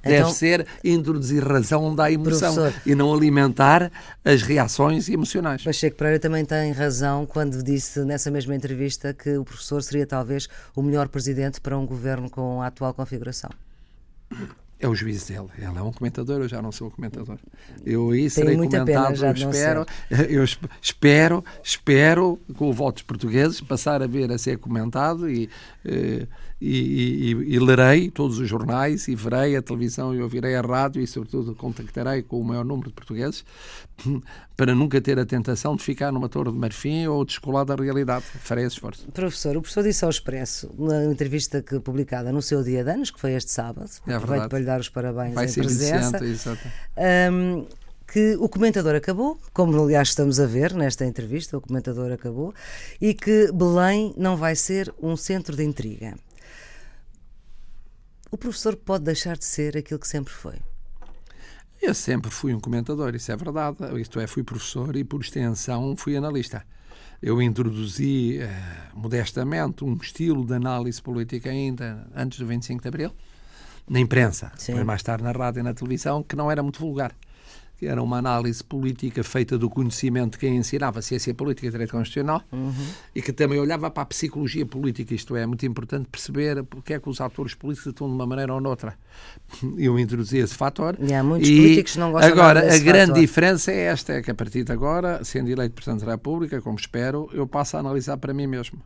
[0.00, 3.90] Então, deve ser introduzir razão onde há emoção professor, e não alimentar
[4.24, 5.62] as reações emocionais.
[5.62, 10.48] Pacheco Pereira também tem razão quando disse nessa mesma entrevista que o professor seria talvez
[10.74, 13.50] o melhor presidente para um governo com a atual configuração.
[14.80, 15.48] É o juízo dele.
[15.56, 17.36] Ele é um comentador, eu já não sou um comentador.
[17.84, 19.86] Eu aí serei comentado, eu espero,
[20.30, 20.44] eu
[20.80, 25.50] espero, espero, com o voto dos portugueses, passar a ver a ser comentado e,
[25.84, 26.28] eh,
[26.60, 31.00] e, e, e, lerei todos os jornais e verei a televisão e ouvirei a rádio
[31.00, 33.44] e, sobretudo, contactarei com o maior número de portugueses
[34.56, 38.24] para nunca ter a tentação de ficar numa torre de marfim ou descolar da realidade.
[38.40, 39.06] Farei esse esforço.
[39.12, 43.12] Professor, o professor disse ao Expresso, na entrevista que, publicada no seu dia de anos,
[43.12, 46.18] que foi este sábado, é aproveito para lhe dar os parabéns Vai em ser presença.
[46.18, 46.68] Viciante,
[47.32, 47.66] um,
[48.10, 52.52] que o comentador acabou, como aliás estamos a ver nesta entrevista, o comentador acabou,
[53.00, 56.14] e que Belém não vai ser um centro de intriga
[58.30, 60.56] o professor pode deixar de ser aquilo que sempre foi?
[61.80, 63.76] Eu sempre fui um comentador, isso é verdade.
[64.00, 66.64] Isto é, fui professor e, por extensão, fui analista.
[67.22, 73.12] Eu introduzi, eh, modestamente, um estilo de análise política ainda antes do 25 de Abril,
[73.88, 77.14] na imprensa, depois mais tarde na rádio e na televisão, que não era muito vulgar
[77.78, 81.92] que era uma análise política feita do conhecimento de quem ensinava ciência política e direito
[81.92, 82.72] constitucional uhum.
[83.14, 86.94] e que também olhava para a psicologia política, isto é, é muito importante perceber porque
[86.94, 88.98] é que os atores políticos estão de uma maneira ou noutra.
[89.78, 90.96] Eu introduzi esse fator.
[91.00, 93.20] E há muitos e políticos que não gostam Agora, a grande fator.
[93.20, 96.76] diferença é esta, é que a partir de agora, sendo eleito Presidente da República, como
[96.76, 98.82] espero, eu passo a analisar para mim mesmo.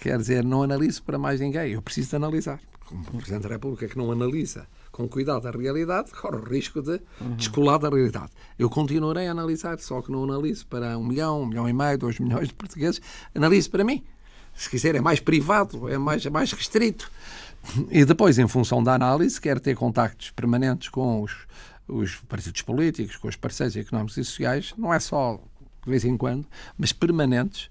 [0.00, 2.58] Quer dizer, não analiso para mais ninguém, eu preciso de analisar.
[2.86, 7.00] Como Presidente da República que não analisa com cuidado a realidade, corre o risco de
[7.36, 8.30] descolar da realidade.
[8.56, 11.98] Eu continuarei a analisar, só que não analiso para um milhão, um milhão e meio,
[11.98, 13.00] dois milhões de portugueses,
[13.34, 14.04] analiso para mim.
[14.54, 17.10] se quiser, é mais privado, é mais, é mais restrito.
[17.90, 21.32] E depois, em função da análise, quer ter contactos permanentes com os,
[21.88, 25.40] os partidos políticos, com os parceiros económicos e sociais, não é só
[25.84, 26.46] de vez em quando,
[26.78, 27.68] mas permanentes,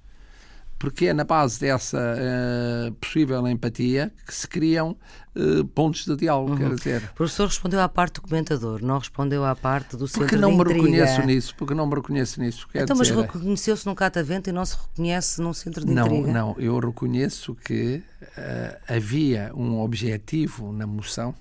[0.83, 4.97] porque é na base dessa uh, possível empatia que se criam
[5.33, 6.57] uh, pontos de diálogo, uhum.
[6.57, 7.09] quer dizer.
[7.13, 10.51] O professor respondeu à parte do comentador, não respondeu à parte do centro porque não
[10.51, 12.67] de me reconheço nisso, porque não me reconheço nisso.
[12.75, 16.33] Então, dizer, mas reconheceu-se num catavento e não se reconhece num centro de não, intriga?
[16.33, 21.33] Não, eu reconheço que uh, havia um objetivo na moção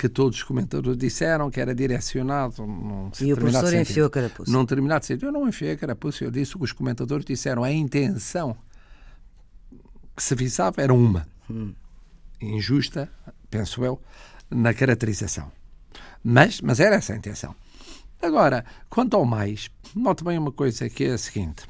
[0.00, 3.90] que todos os comentadores disseram que era direcionado num E o professor sentido.
[3.90, 4.50] enfiou a carapuça.
[4.50, 5.26] Num determinado sentido.
[5.26, 7.62] Eu não enfiei a carapuça, eu disse o que os comentadores disseram.
[7.62, 8.56] A intenção
[10.16, 11.28] que se visava era uma.
[11.50, 11.74] Hum.
[12.40, 13.10] Injusta,
[13.50, 14.00] penso eu,
[14.48, 15.52] na caracterização.
[16.24, 17.54] Mas, mas era essa a intenção.
[18.22, 21.64] Agora, quanto ao mais, note bem uma coisa que é a seguinte.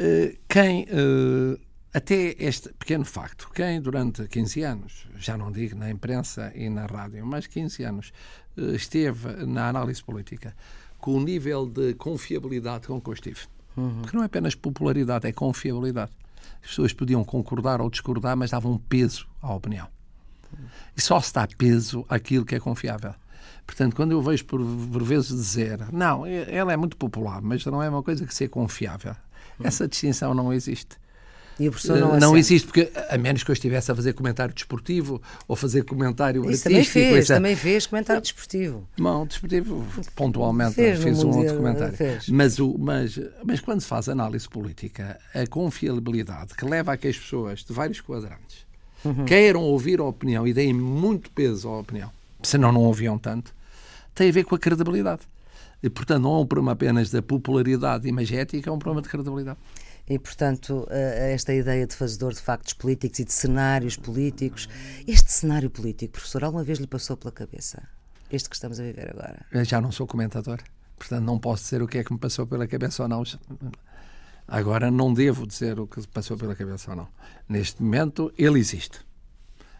[0.00, 1.60] Uh, quem uh,
[1.92, 6.86] até este pequeno facto, quem durante 15 anos, já não digo na imprensa e na
[6.86, 8.12] rádio, mas 15 anos,
[8.56, 10.54] eh, esteve na análise política
[10.98, 13.40] com o nível de confiabilidade com que eu estive,
[13.76, 14.02] uhum.
[14.02, 16.12] porque não é apenas popularidade, é confiabilidade.
[16.62, 19.88] As pessoas podiam concordar ou discordar, mas davam peso à opinião.
[20.96, 23.14] E só se dá peso àquilo que é confiável.
[23.66, 27.82] Portanto, quando eu vejo por, por vezes dizer não, ela é muito popular, mas não
[27.82, 29.14] é uma coisa que seja confiável,
[29.62, 30.96] essa distinção não existe.
[31.58, 34.54] E o professor não, não existe, porque a menos que eu estivesse a fazer comentário
[34.54, 38.88] desportivo ou fazer comentário Isso também fez, também fez comentário desportivo.
[38.96, 41.96] Não, desportivo pontualmente fez, fez um outro comentário.
[42.28, 47.08] Mas, o, mas, mas quando se faz análise política, a confiabilidade que leva a que
[47.08, 48.64] as pessoas de vários quadrantes
[49.04, 49.24] uhum.
[49.24, 53.52] queiram ouvir a opinião e deem muito peso à opinião, senão não ouviam tanto,
[54.14, 55.22] tem a ver com a credibilidade.
[55.82, 59.58] E, portanto, não é um problema apenas da popularidade imagética, é um problema de credibilidade.
[60.08, 64.68] E, portanto, esta ideia de fazedor de factos políticos e de cenários políticos.
[65.06, 67.82] Este cenário político, professor, alguma vez lhe passou pela cabeça?
[68.30, 69.44] Este que estamos a viver agora?
[69.52, 70.58] Eu já não sou comentador,
[70.96, 73.22] portanto não posso dizer o que é que me passou pela cabeça ou não.
[74.46, 77.08] Agora não devo dizer o que passou pela cabeça ou não.
[77.46, 79.00] Neste momento, ele existe.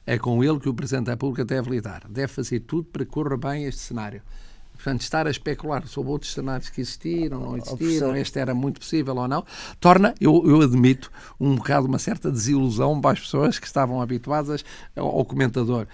[0.07, 2.07] É com ele que o Presidente da República deve lidar.
[2.09, 4.23] Deve fazer tudo para que corra bem este cenário.
[4.79, 9.17] Portanto, estar a especular sobre outros cenários que existiram, não existiram, este era muito possível
[9.17, 9.45] ou não,
[9.81, 14.65] torna, eu, eu admito, um bocado uma certa desilusão para as pessoas que estavam habituadas
[14.95, 15.89] ao, comentador.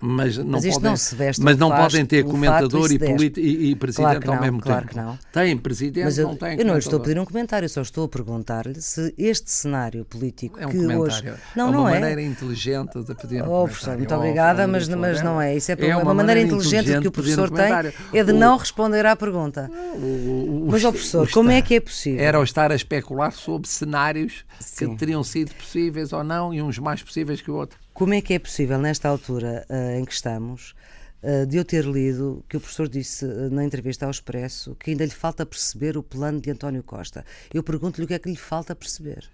[0.00, 2.96] Mas não mas podem, não mas não podem ter comentador e,
[3.36, 4.92] e, e, presidente claro ao mesmo claro tempo.
[4.92, 5.18] Que não.
[5.32, 6.58] Tem presidente, mas eu, não tem.
[6.58, 10.58] Eu não estou a pedir um comentário, só estou a perguntar-lhe se este cenário político
[10.60, 11.32] é um que comentário.
[11.32, 11.40] hoje.
[11.54, 12.24] Não, é uma não maneira é.
[12.24, 15.56] inteligente de pedir um oh, professor, muito obrigada, mas, mas não é.
[15.56, 17.66] Isso é, é uma, uma, maneira, maneira inteligente que o professor tem
[18.12, 19.70] é de não responder à pergunta.
[19.94, 22.22] O, o, Mas, ó professor, como é que é possível?
[22.22, 24.90] Era o estar a especular sobre cenários Sim.
[24.90, 27.78] que teriam sido possíveis ou não e uns mais possíveis que o outro.
[27.96, 30.74] Como é que é possível, nesta altura uh, em que estamos,
[31.22, 34.90] uh, de eu ter lido que o professor disse uh, na entrevista ao Expresso que
[34.90, 37.24] ainda lhe falta perceber o plano de António Costa?
[37.54, 39.26] Eu pergunto-lhe o que é que lhe falta perceber.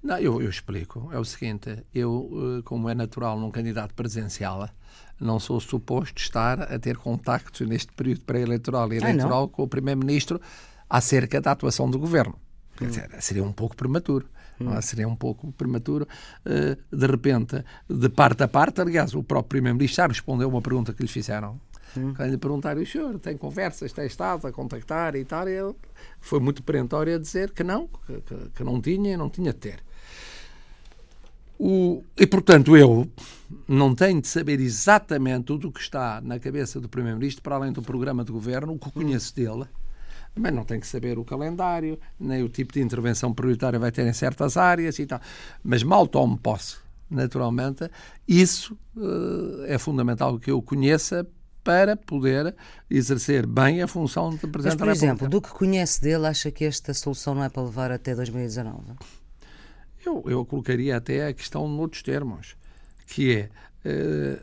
[0.00, 1.10] Não, eu, eu explico.
[1.12, 4.68] É o seguinte: eu, como é natural num candidato presencial,
[5.20, 10.40] não sou suposto estar a ter contactos neste período pré-eleitoral e eleitoral com o Primeiro-Ministro
[10.88, 12.38] acerca da atuação do Governo.
[12.76, 14.28] Quer dizer, seria um pouco prematuro.
[14.60, 14.80] Hum.
[14.80, 16.06] Seria um pouco prematuro,
[16.46, 18.80] uh, de repente, de parte a parte.
[18.80, 21.60] Aliás, o próprio Primeiro-Ministro já respondeu uma pergunta que lhe fizeram.
[21.96, 22.12] Hum.
[22.14, 25.74] Quando lhe perguntaram, o senhor tem conversas, tem estado a contactar e tal, e ele
[26.20, 29.52] foi muito perentório a dizer que não, que, que, que não tinha e não tinha
[29.52, 29.82] de ter.
[31.58, 33.08] O, e, portanto, eu
[33.68, 37.72] não tenho de saber exatamente tudo o que está na cabeça do Primeiro-Ministro, para além
[37.72, 39.64] do programa de governo, o que conheço dele.
[40.36, 44.06] Mas não tenho que saber o calendário, nem o tipo de intervenção prioritária vai ter
[44.06, 45.20] em certas áreas e tal.
[45.62, 46.76] Mas mal tomo posse,
[47.08, 47.88] naturalmente,
[48.26, 51.26] isso uh, é fundamental que eu conheça
[51.64, 52.54] para poder
[52.90, 56.64] exercer bem a função de Presidente Mas, por exemplo, do que conhece dele, acha que
[56.64, 58.92] esta solução não é para levar até 2019?
[60.04, 62.54] Eu, eu colocaria até a questão noutros termos,
[63.06, 63.48] que é,
[63.84, 64.42] eh,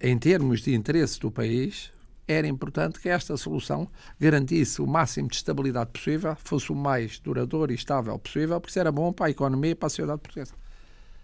[0.00, 1.92] em termos de interesse do país,
[2.26, 7.72] era importante que esta solução garantisse o máximo de estabilidade possível, fosse o mais duradouro
[7.72, 10.54] e estável possível, porque isso era bom para a economia e para a sociedade portuguesa.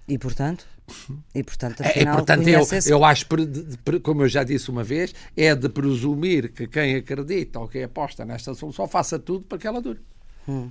[0.08, 0.66] E portanto?
[1.34, 3.26] E portanto, é, afinal, é, portanto eu, eu acho,
[4.02, 8.24] como eu já disse uma vez, é de presumir que quem acredita ou quem aposta
[8.24, 10.00] nesta solução faça tudo para que ela dure.
[10.48, 10.70] Hum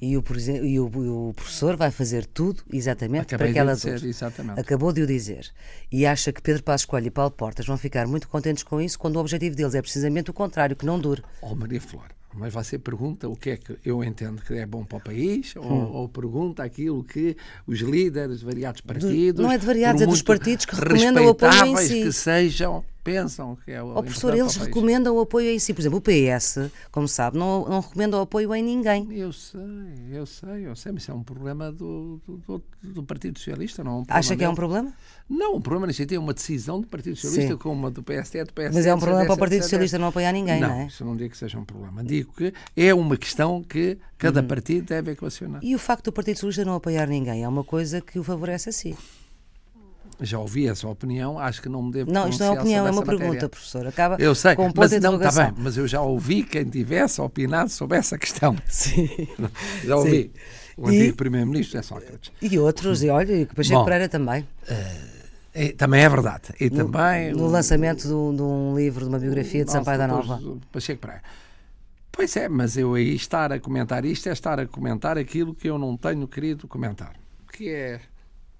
[0.00, 0.24] e o,
[0.64, 4.58] e o, professor vai fazer tudo exatamente Acabei para que ela dizer, exatamente.
[4.58, 5.50] Acabou de o dizer.
[5.92, 8.98] E acha que Pedro Passos Coelho e Paulo Portas vão ficar muito contentes com isso
[8.98, 11.22] quando o objetivo deles é precisamente o contrário, que não dure.
[11.42, 14.84] Oh, Maria Flor, mas você pergunta o que é que eu entendo que é bom
[14.84, 15.92] para o país ou, Hum.
[15.92, 17.36] ou pergunta aquilo que
[17.66, 21.30] os líderes de variados partidos, não é de variados, é dos partidos que recomendam o
[21.30, 22.02] apoio em respeitáveis si.
[22.02, 25.72] que sejam, pensam que é o Ó professor, eles recomendam o apoio em si.
[25.74, 29.06] Por exemplo, o PS, como sabe, não, não recomenda o apoio em ninguém.
[29.12, 29.60] Eu sei,
[30.12, 33.84] eu sei, eu sei, mas isso é um problema do, do, do- do Partido Socialista,
[33.84, 34.92] não é um Acha problema que é um problema?
[35.28, 37.58] Não, o problema nesse é uma decisão do Partido Socialista, Sim.
[37.58, 38.78] como a do PSD, do PSD.
[38.78, 39.62] Mas é um problema para o Partido.
[39.62, 40.86] Socialista não apoiar ninguém, não, Não, é?
[40.86, 42.02] isso não digo que seja um problema.
[42.02, 43.96] Digo que é uma questão que Uhum.
[44.18, 45.60] cada partido deve equacionar.
[45.64, 48.68] E o facto do Partido Socialista não apoiar ninguém é uma coisa que o favorece
[48.68, 48.96] a si.
[50.22, 52.90] Já ouvi essa opinião, acho que não me devo Não, isto não é opinião, é
[52.90, 53.48] uma essa pergunta, matéria.
[53.48, 53.86] professor.
[53.86, 56.42] Acaba Eu sei, com um ponto mas de não, está bem, mas eu já ouvi
[56.42, 58.54] quem tivesse opinado sobre essa questão.
[58.68, 59.08] Sim.
[59.84, 60.30] Já ouvi.
[60.76, 62.32] O E- antigo Primeiro-Ministro é Sócrates.
[62.40, 63.84] E outros, e olha, e Pacheco Bom.
[63.84, 64.46] Pereira também.
[65.54, 66.54] E também é verdade.
[66.60, 67.32] E também.
[67.32, 70.40] No o- lançamento de um, de um livro, de uma biografia de Sampaio da Nova.
[70.72, 71.22] Pacheco Pereira.
[72.12, 75.68] Pois é, mas eu aí estar a comentar isto é estar a comentar aquilo que
[75.70, 77.12] eu não tenho querido comentar,
[77.52, 78.00] que é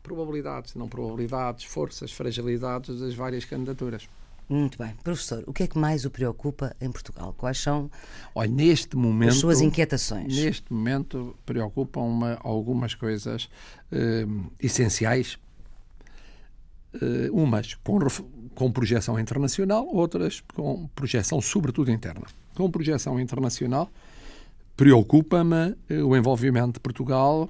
[0.02, 4.08] probabilidades, não probabilidades, forças, fragilidades das várias candidaturas.
[4.50, 4.92] Muito bem.
[5.04, 7.32] Professor, o que é que mais o preocupa em Portugal?
[7.38, 7.88] Quais são
[8.34, 9.30] Olha, neste momento.
[9.30, 10.36] as suas inquietações?
[10.36, 13.48] Neste momento preocupam-me algumas coisas
[13.92, 14.26] eh,
[14.58, 15.38] essenciais,
[16.94, 18.00] eh, umas com,
[18.52, 22.26] com projeção internacional, outras com projeção sobretudo interna.
[22.56, 23.88] Com projeção internacional,
[24.76, 27.48] preocupa-me eh, o envolvimento de Portugal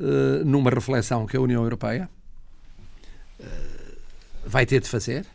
[0.00, 2.08] eh, numa reflexão que a União Europeia
[3.40, 3.44] eh,
[4.44, 5.26] vai ter de fazer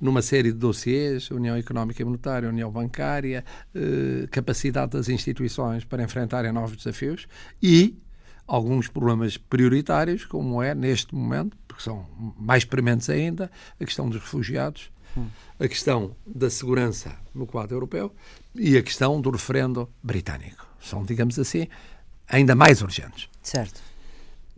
[0.00, 6.02] numa série de dossiês, União Económica e Monetária, União Bancária, eh, capacidade das instituições para
[6.02, 7.26] enfrentarem novos desafios
[7.62, 7.98] e
[8.46, 12.06] alguns problemas prioritários, como é neste momento, porque são
[12.38, 14.90] mais prementes ainda, a questão dos refugiados,
[15.58, 18.14] a questão da segurança no quadro europeu
[18.54, 20.66] e a questão do referendo britânico.
[20.80, 21.66] São, digamos assim,
[22.28, 23.28] ainda mais urgentes.
[23.42, 23.80] Certo.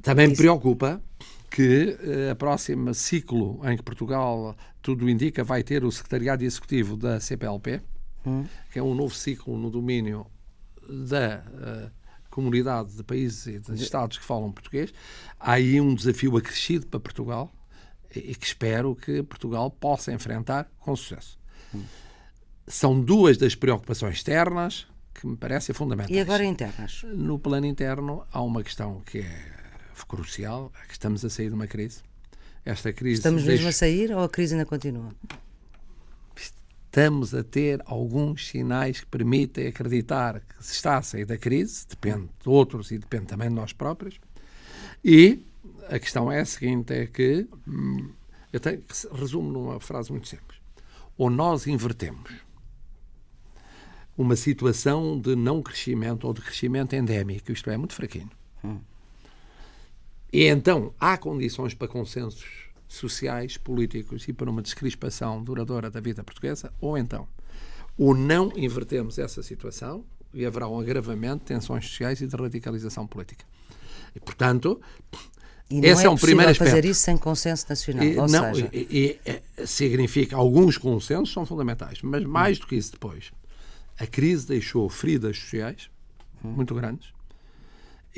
[0.03, 1.03] Também me preocupa
[1.51, 6.97] que eh, a próxima ciclo em que Portugal, tudo indica, vai ter o secretariado executivo
[6.97, 7.81] da CPLP,
[8.71, 10.27] que é um novo ciclo no domínio
[10.89, 11.91] da eh,
[12.31, 14.93] comunidade de países e de estados que falam português.
[15.41, 17.53] Há aí um desafio acrescido para Portugal
[18.15, 21.39] e que espero que Portugal possa enfrentar com sucesso.
[22.67, 26.17] São duas das preocupações externas que me parecem fundamentais.
[26.17, 27.03] E agora internas?
[27.15, 29.58] No plano interno, há uma questão que é
[30.07, 32.01] crucial, é que estamos a sair de uma crise.
[32.65, 35.11] Esta crise Estamos mesmo deixa- a sair ou a crise ainda continua?
[36.91, 41.87] estamos a ter alguns sinais que permitem acreditar que se está a sair da crise,
[41.89, 44.19] depende de outros e depende também de nós próprios.
[45.05, 45.45] E
[45.89, 48.11] a questão é a seguinte, é que hum,
[48.53, 50.59] eu tenho que resumo numa frase muito simples.
[51.17, 52.33] Ou nós invertemos
[54.17, 58.31] uma situação de não crescimento ou de crescimento endémico, isto é, muito fraquinho.
[60.33, 62.45] E então há condições para consensos
[62.87, 67.27] sociais, políticos e para uma descrispação duradoura da vida portuguesa, ou então,
[67.99, 73.07] ou não invertemos essa situação e haverá um agravamento de tensões sociais e de radicalização
[73.07, 73.45] política.
[74.15, 74.81] E, portanto,
[75.71, 76.89] E esse é, é um primeiro fazer aspecto.
[76.91, 78.05] isso sem consenso nacional.
[78.05, 82.67] E, ou não, seja, e- e- e significa alguns consensos são fundamentais, mas mais do
[82.67, 83.31] que isso depois.
[83.99, 85.91] A crise deixou feridas sociais
[86.43, 87.13] muito grandes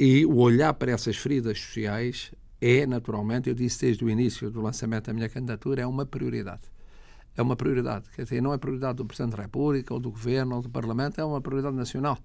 [0.01, 4.63] e o olhar para essas feridas sociais é, naturalmente, eu disse desde o início do
[4.63, 6.63] lançamento da minha candidatura, é uma prioridade.
[7.37, 8.07] É uma prioridade.
[8.17, 11.21] Quer dizer, não é prioridade do Presidente da República, ou do Governo, ou do Parlamento,
[11.21, 12.19] é uma prioridade nacional.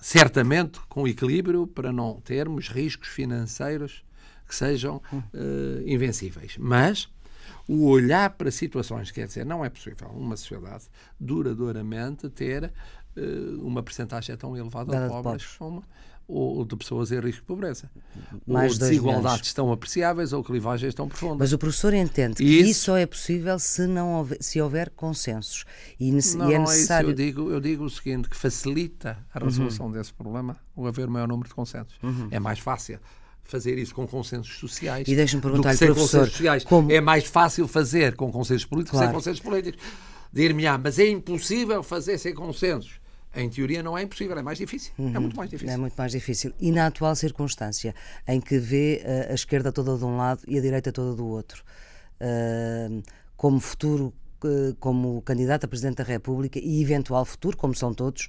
[0.00, 4.02] Certamente com equilíbrio para não termos riscos financeiros
[4.48, 6.56] que sejam eh, invencíveis.
[6.58, 7.10] Mas
[7.68, 10.84] o olhar para situações, quer dizer, não é possível uma sociedade
[11.20, 12.72] duradouramente ter
[13.62, 15.46] uma percentagem tão elevada de de pobres pobres.
[15.58, 15.84] como
[16.28, 17.88] ou de pessoas em risco de pobreza.
[18.44, 21.38] Mais ou desigualdades tão apreciáveis ou clivagens tão profundas.
[21.38, 24.90] Mas o professor entende que Isso- isso só é possível se, não houver, se houver
[24.90, 25.64] consensos.
[26.00, 27.10] E, Não, e é é necessário.
[27.10, 31.28] Eu digo, eu digo o seguinte, que facilita a resolução desse problema o haver maior
[31.28, 31.94] número de consensos.
[32.32, 32.98] É mais fácil
[33.44, 36.64] fazer isso com consensos sociais E deixe-me perguntar-lhe, sem professor, consensos sociais.
[36.64, 39.06] como- É mais fácil fazer com consensos políticos Claro.
[39.06, 39.80] sem consensos políticos.
[40.32, 42.98] Dir-me, ah, mas é impossível fazer sem consensos.
[43.36, 44.92] Em teoria não é impossível, é mais difícil.
[44.98, 45.74] É muito mais difícil.
[45.74, 46.52] É muito mais difícil.
[46.58, 47.94] E na atual circunstância,
[48.26, 51.26] em que vê eh, a esquerda toda de um lado e a direita toda do
[51.26, 51.62] outro,
[52.18, 52.88] eh,
[53.36, 58.28] como futuro, eh, como candidato a Presidente da República e eventual futuro, como são todos,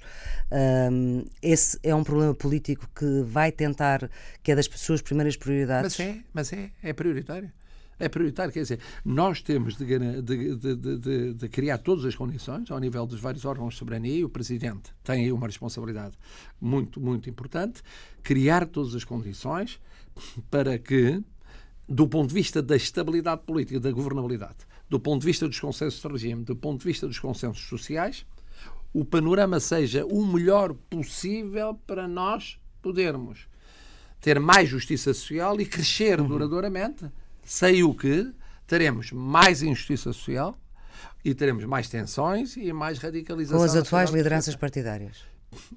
[1.40, 4.10] esse é um problema político que vai tentar,
[4.42, 5.96] que é das suas primeiras prioridades.
[5.98, 7.50] Mas é, mas é, é prioritário.
[7.98, 12.78] É prioritário, quer dizer, nós temos de, de, de, de, criar todas as condições ao
[12.78, 16.16] nível dos vários órgãos de soberania e o Presidente tem aí uma responsabilidade
[16.60, 17.82] muito, muito importante,
[18.22, 19.80] criar todas as condições
[20.48, 21.20] para que,
[21.88, 26.00] do ponto de vista da estabilidade política, da governabilidade, do ponto de vista dos consensos
[26.00, 28.24] de regime, do ponto de vista dos consensos sociais,
[28.92, 33.48] o panorama seja o melhor possível para nós podermos
[34.20, 36.28] ter mais justiça social e crescer uhum.
[36.28, 37.04] duradouramente
[37.48, 38.30] Sei o que
[38.66, 40.60] teremos mais injustiça social
[41.24, 43.58] e teremos mais tensões e mais radicalização.
[43.58, 45.24] Com as atuais lideranças partidárias.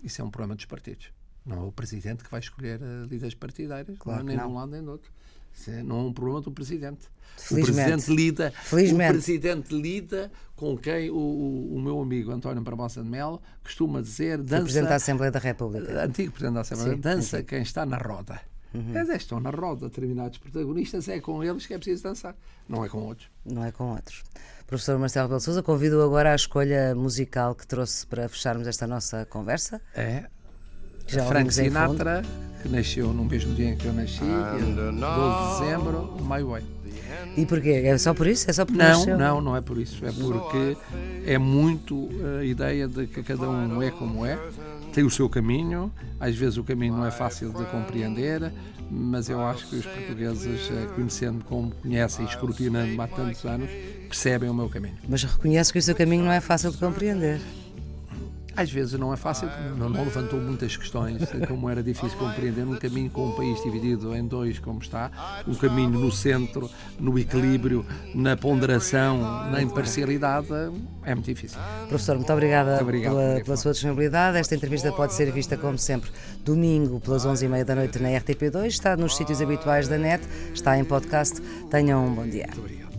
[0.04, 1.14] Isso é um problema dos partidos.
[1.46, 4.54] Não é o presidente que vai escolher uh, líderes partidários, claro não, nem de um
[4.54, 5.10] lado nem do outro.
[5.54, 7.08] Isso é, não é um problema do presidente.
[7.38, 7.72] Felizmente.
[7.72, 9.10] O presidente lida, Felizmente.
[9.10, 14.02] o presidente lida com quem o, o, o meu amigo António Barbosa de Melo costuma
[14.02, 14.64] dizer dança.
[14.64, 16.04] Presidente da Assembleia da República.
[16.04, 16.96] Antigo Presidente da Assembleia.
[16.96, 18.51] Sim, dança quem está na roda.
[18.74, 18.92] Uhum.
[18.94, 22.36] Mas é, estão na roda determinados protagonistas, é com eles que é preciso dançar,
[22.68, 23.30] não é com outros.
[23.46, 24.24] Não é com outros.
[24.66, 29.26] Professor Marcelo Belo Souza, convido agora à escolha musical que trouxe para fecharmos esta nossa
[29.26, 29.82] conversa.
[29.94, 30.26] É.
[31.08, 32.22] Já Frank Sinatra,
[32.62, 36.64] que nasceu no mesmo dia em que eu nasci, 12 de dezembro, My Way.
[37.36, 37.82] E porquê?
[37.86, 38.50] É só por isso?
[38.50, 39.18] É só por não, nasceu?
[39.18, 40.06] não, não é por isso.
[40.06, 40.78] É porque
[41.26, 42.10] é muito
[42.40, 44.38] a ideia de que cada um é como é
[44.92, 48.52] tem o seu caminho, às vezes o caminho não é fácil de compreender,
[48.90, 53.70] mas eu acho que os portugueses, eh, conhecendo como conhecem e escrutinando há tantos anos,
[54.08, 54.96] percebem o meu caminho.
[55.08, 57.40] Mas reconhece que o seu caminho não é fácil de compreender
[58.56, 62.76] às vezes não é fácil, não, não, levantou muitas questões, como era difícil compreender um
[62.76, 67.86] caminho com um país dividido em dois, como está, um caminho no centro, no equilíbrio,
[68.14, 70.48] na ponderação, na imparcialidade,
[71.04, 71.60] é muito difícil.
[71.88, 74.38] Professor, muito obrigada muito obrigado, pela, pela, sua disponibilidade.
[74.38, 76.12] Esta entrevista pode ser vista, como sempre,
[76.44, 80.24] domingo pelas 11h30 da noite na RTP2, está nos sítios habituais da net,
[80.54, 81.42] está em podcast.
[81.70, 82.48] Tenham um bom dia.
[82.48, 82.92] Muito obrigado.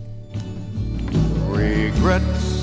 [1.55, 2.62] Regrets.